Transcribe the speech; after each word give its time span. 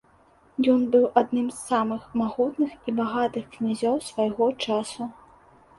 Ён 0.75 0.79
быў 0.95 0.95
быў 0.95 1.19
адным 1.21 1.47
з 1.51 1.59
самых 1.71 2.09
магутных 2.23 2.71
і 2.87 2.95
багатых 3.01 3.43
князёў 3.55 3.95
свайго 4.09 4.45
часу. 4.67 5.01